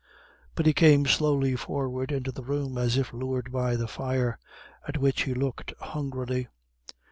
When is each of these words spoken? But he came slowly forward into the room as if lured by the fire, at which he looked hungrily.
But 0.55 0.65
he 0.65 0.73
came 0.73 1.05
slowly 1.05 1.55
forward 1.55 2.11
into 2.11 2.31
the 2.31 2.41
room 2.41 2.75
as 2.79 2.97
if 2.97 3.13
lured 3.13 3.51
by 3.51 3.75
the 3.75 3.87
fire, 3.87 4.39
at 4.87 4.97
which 4.97 5.25
he 5.25 5.35
looked 5.35 5.73
hungrily. 5.79 6.47